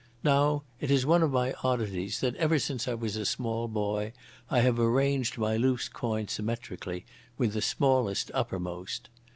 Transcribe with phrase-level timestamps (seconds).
[0.23, 4.13] Now it is one of my oddities that ever since I was a small boy
[4.49, 7.05] I have arranged my loose coins symmetrically,
[7.37, 9.09] with the smallest uppermost.